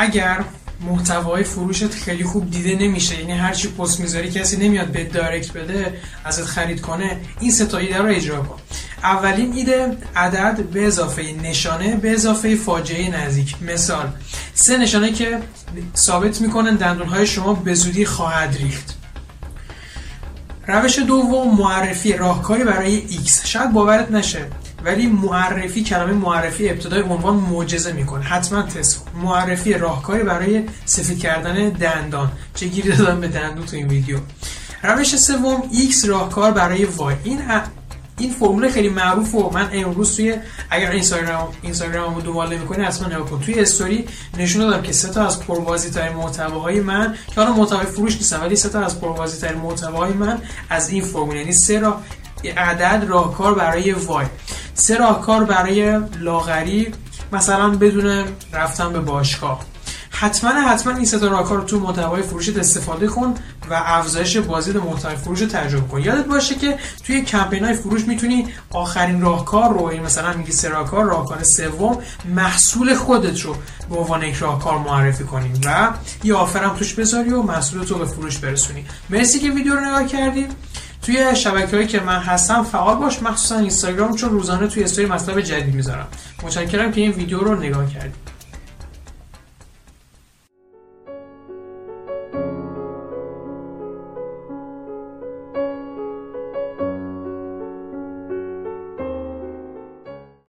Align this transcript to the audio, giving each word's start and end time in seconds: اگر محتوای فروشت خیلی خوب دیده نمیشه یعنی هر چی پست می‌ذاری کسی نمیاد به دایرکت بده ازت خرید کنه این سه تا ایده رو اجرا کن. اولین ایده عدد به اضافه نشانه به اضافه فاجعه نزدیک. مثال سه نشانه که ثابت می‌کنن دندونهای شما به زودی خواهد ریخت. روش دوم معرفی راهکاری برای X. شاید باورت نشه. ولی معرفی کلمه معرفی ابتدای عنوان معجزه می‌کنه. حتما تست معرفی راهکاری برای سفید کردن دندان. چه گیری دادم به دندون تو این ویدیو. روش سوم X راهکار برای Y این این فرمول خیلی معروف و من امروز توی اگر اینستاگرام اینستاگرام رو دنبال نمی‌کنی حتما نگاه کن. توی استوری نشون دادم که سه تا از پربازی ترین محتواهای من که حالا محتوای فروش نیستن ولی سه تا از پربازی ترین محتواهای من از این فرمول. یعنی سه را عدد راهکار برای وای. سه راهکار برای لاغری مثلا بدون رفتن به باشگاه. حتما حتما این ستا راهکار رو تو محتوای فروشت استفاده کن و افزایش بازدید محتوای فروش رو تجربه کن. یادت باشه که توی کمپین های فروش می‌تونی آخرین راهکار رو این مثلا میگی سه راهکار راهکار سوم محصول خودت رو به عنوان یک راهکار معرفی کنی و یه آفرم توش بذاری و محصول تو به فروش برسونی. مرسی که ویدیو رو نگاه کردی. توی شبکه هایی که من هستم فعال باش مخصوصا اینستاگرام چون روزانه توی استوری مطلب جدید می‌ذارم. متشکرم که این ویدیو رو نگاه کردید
اگر 0.00 0.44
محتوای 0.80 1.44
فروشت 1.44 1.90
خیلی 1.90 2.24
خوب 2.24 2.50
دیده 2.50 2.84
نمیشه 2.84 3.20
یعنی 3.20 3.32
هر 3.32 3.52
چی 3.52 3.68
پست 3.68 4.00
می‌ذاری 4.00 4.30
کسی 4.30 4.56
نمیاد 4.56 4.86
به 4.86 5.04
دایرکت 5.04 5.52
بده 5.52 5.94
ازت 6.24 6.44
خرید 6.44 6.80
کنه 6.80 7.20
این 7.40 7.50
سه 7.50 7.66
تا 7.66 7.78
ایده 7.78 7.98
رو 7.98 8.08
اجرا 8.08 8.42
کن. 8.42 8.56
اولین 9.02 9.52
ایده 9.52 9.96
عدد 10.16 10.64
به 10.64 10.86
اضافه 10.86 11.22
نشانه 11.42 11.96
به 11.96 12.12
اضافه 12.12 12.56
فاجعه 12.56 13.10
نزدیک. 13.10 13.62
مثال 13.62 14.12
سه 14.54 14.78
نشانه 14.78 15.12
که 15.12 15.38
ثابت 15.96 16.40
می‌کنن 16.40 16.76
دندونهای 16.76 17.26
شما 17.26 17.54
به 17.54 17.74
زودی 17.74 18.04
خواهد 18.04 18.56
ریخت. 18.56 18.96
روش 20.66 20.98
دوم 20.98 21.56
معرفی 21.58 22.12
راهکاری 22.12 22.64
برای 22.64 23.02
X. 23.08 23.46
شاید 23.46 23.72
باورت 23.72 24.10
نشه. 24.10 24.46
ولی 24.84 25.06
معرفی 25.06 25.84
کلمه 25.84 26.12
معرفی 26.12 26.68
ابتدای 26.68 27.02
عنوان 27.02 27.36
معجزه 27.36 27.92
می‌کنه. 27.92 28.24
حتما 28.24 28.62
تست 28.62 29.06
معرفی 29.22 29.74
راهکاری 29.74 30.22
برای 30.22 30.64
سفید 30.84 31.18
کردن 31.18 31.68
دندان. 31.68 32.32
چه 32.54 32.66
گیری 32.66 32.92
دادم 32.92 33.20
به 33.20 33.28
دندون 33.28 33.66
تو 33.66 33.76
این 33.76 33.88
ویدیو. 33.88 34.18
روش 34.82 35.16
سوم 35.16 35.62
X 35.72 36.04
راهکار 36.04 36.50
برای 36.50 36.86
Y 36.86 37.14
این 37.24 37.40
این 38.18 38.32
فرمول 38.32 38.68
خیلی 38.68 38.88
معروف 38.88 39.34
و 39.34 39.50
من 39.50 39.68
امروز 39.72 40.16
توی 40.16 40.34
اگر 40.70 40.90
اینستاگرام 40.90 41.48
اینستاگرام 41.62 42.14
رو 42.14 42.20
دنبال 42.20 42.56
نمی‌کنی 42.56 42.84
حتما 42.84 43.08
نگاه 43.08 43.30
کن. 43.30 43.40
توی 43.40 43.60
استوری 43.60 44.08
نشون 44.38 44.62
دادم 44.62 44.82
که 44.82 44.92
سه 44.92 45.08
تا 45.08 45.26
از 45.26 45.40
پربازی 45.40 45.90
ترین 45.90 46.16
محتواهای 46.16 46.80
من 46.80 47.14
که 47.34 47.40
حالا 47.40 47.52
محتوای 47.52 47.86
فروش 47.86 48.16
نیستن 48.16 48.40
ولی 48.40 48.56
سه 48.56 48.68
تا 48.68 48.80
از 48.80 49.00
پربازی 49.00 49.40
ترین 49.40 49.58
محتواهای 49.60 50.12
من 50.12 50.38
از 50.70 50.88
این 50.90 51.04
فرمول. 51.04 51.36
یعنی 51.36 51.52
سه 51.52 51.80
را 51.80 52.00
عدد 52.56 53.04
راهکار 53.08 53.54
برای 53.54 53.92
وای. 53.92 54.26
سه 54.80 54.96
راهکار 54.96 55.44
برای 55.44 56.00
لاغری 56.20 56.92
مثلا 57.32 57.70
بدون 57.70 58.24
رفتن 58.52 58.92
به 58.92 59.00
باشگاه. 59.00 59.60
حتما 60.20 60.50
حتما 60.50 60.96
این 60.96 61.04
ستا 61.04 61.28
راهکار 61.28 61.58
رو 61.58 61.64
تو 61.64 61.80
محتوای 61.80 62.22
فروشت 62.22 62.56
استفاده 62.56 63.06
کن 63.06 63.34
و 63.70 63.82
افزایش 63.86 64.36
بازدید 64.36 64.76
محتوای 64.76 65.16
فروش 65.16 65.40
رو 65.40 65.46
تجربه 65.46 65.88
کن. 65.88 66.00
یادت 66.00 66.24
باشه 66.24 66.54
که 66.54 66.78
توی 67.06 67.22
کمپین 67.22 67.64
های 67.64 67.74
فروش 67.74 68.04
می‌تونی 68.04 68.46
آخرین 68.70 69.20
راهکار 69.20 69.72
رو 69.72 69.84
این 69.84 70.02
مثلا 70.02 70.32
میگی 70.32 70.52
سه 70.52 70.68
راهکار 70.68 71.04
راهکار 71.04 71.42
سوم 71.42 71.98
محصول 72.34 72.94
خودت 72.94 73.40
رو 73.40 73.56
به 73.90 73.96
عنوان 73.96 74.22
یک 74.22 74.34
راهکار 74.34 74.78
معرفی 74.78 75.24
کنی 75.24 75.50
و 75.66 75.88
یه 76.24 76.34
آفرم 76.34 76.76
توش 76.76 76.94
بذاری 76.94 77.30
و 77.30 77.42
محصول 77.42 77.84
تو 77.84 77.98
به 77.98 78.04
فروش 78.04 78.38
برسونی. 78.38 78.84
مرسی 79.10 79.38
که 79.38 79.50
ویدیو 79.50 79.74
رو 79.74 79.80
نگاه 79.80 80.06
کردی. 80.06 80.46
توی 81.02 81.36
شبکه 81.36 81.76
هایی 81.76 81.88
که 81.88 82.00
من 82.00 82.18
هستم 82.18 82.64
فعال 82.64 82.96
باش 82.96 83.22
مخصوصا 83.22 83.58
اینستاگرام 83.58 84.16
چون 84.16 84.30
روزانه 84.30 84.66
توی 84.66 84.84
استوری 84.84 85.06
مطلب 85.08 85.40
جدید 85.40 85.74
می‌ذارم. 85.74 86.06
متشکرم 86.42 86.92
که 86.92 87.00
این 87.00 87.10
ویدیو 87.10 87.40
رو 87.40 87.54
نگاه 87.54 87.90
کردید 87.90 88.29